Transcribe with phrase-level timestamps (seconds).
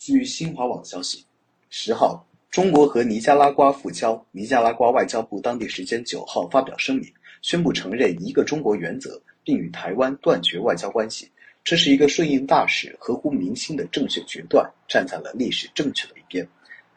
[0.00, 1.26] 据新华网消息，
[1.68, 4.24] 十号，中国和尼加拉瓜复交。
[4.32, 7.12] 尼加拉瓜外交部当地时间九号发表声明，
[7.42, 11.30] 宣布承认一个中国原则，并与台湾断绝外交关系。
[11.62, 16.48] 这是一个顺应大势、合乎民心的正确决断，站在了历史正确的一边。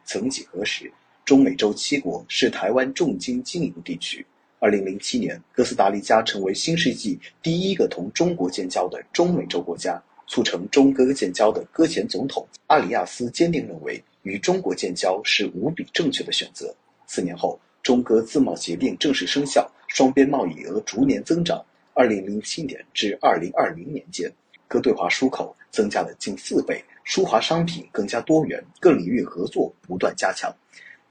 [0.05, 0.89] 曾几何时，
[1.25, 4.25] 中美洲七国是台湾重金经营地区。
[4.59, 10.01] 二零零七年，哥斯达黎加成为新世纪第一个同中国建交的中美洲国家。
[10.27, 16.73] 促成中哥建交的搁前总统阿里亚斯坚定认为，与中国建交是无比正确的选择。
[17.05, 21.63] 四年后，中哥自贸协定正式生效，双边贸易额逐年增长。
[21.93, 24.31] 二零零七年至二零二零年间，
[24.67, 30.51] 哥对华出口增加了近四倍，输华商品更加多元，各领域合作不断加强。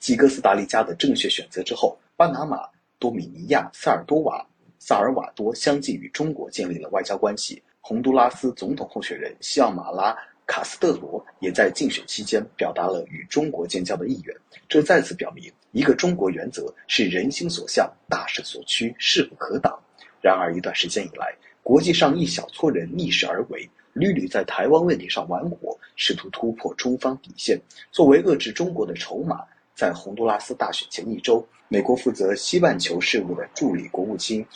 [0.00, 2.66] 继哥斯达黎加的正确选择之后，巴拿马、
[2.98, 4.44] 多米尼亚、萨尔多瓦、
[4.80, 7.62] 萨尔瓦多相继与中国建立了外交关系。
[7.84, 10.14] 洪都拉斯总统候选人西奥马拉·
[10.46, 14.34] 卡斯特罗也在竞选期间表达了与中国建交的意愿，
[14.68, 19.76] 这再次表明一个中国原则是人心所向、大势所趋、势不可挡。
[20.20, 27.60] 然而，一段时间以来，国际上一小撮人逆势而为，屡屡在台湾问题上玩火，试图突破中方底线。
[27.90, 29.40] 作为遏制中国的筹码，
[29.74, 34.46] 在洪都拉斯大选前一周，美国负责西半球事务的助理国务卿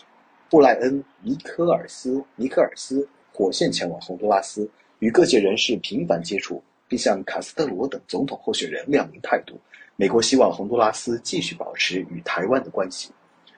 [0.49, 3.09] 布莱恩·尼科尔斯尼克尔斯。
[3.37, 4.67] 火线前往洪都拉斯，
[4.99, 9.61] 与各界人士频繁接触，并向卡斯特罗等总统候选人亮明态度。
[9.95, 13.11] 美国希望洪都拉斯继续保持与台湾的关系。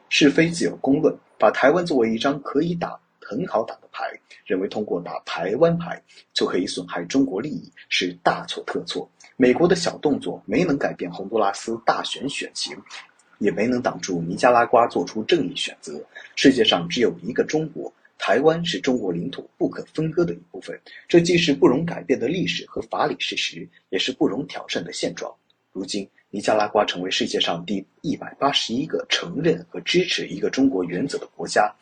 [0.08, 4.02] 是非自有公论，把台湾作为一张可以打、很好打的牌，
[4.44, 9.08] 认为通过打台湾牌就可以损害中国利益，是大错特错。
[9.36, 12.76] 美国的小动作没能改变洪都拉斯大选选情，
[13.38, 16.04] 也没能挡住尼加拉瓜做出正义选择。
[16.34, 17.92] 世界上只有一个中国。
[18.18, 25.32] 台湾是中国领土不可分割的一部分，这既是不容改变的历史和法理事实，也是不容挑战的现状。
[25.72, 31.72] 如今，尼加拉瓜成为世界上第一百八十一个承认和支持一个中国原则的国家。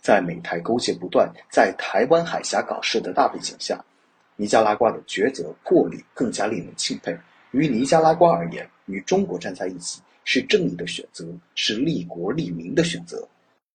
[0.00, 3.82] 在美台勾结不断，在台湾海峡搞事的大背景下，
[4.36, 7.16] 尼加拉瓜的抉择魄力更加令人钦佩。
[7.52, 13.26] 于尼加拉瓜而言，与中国站在一起是正义的选择，是利国利民的选择。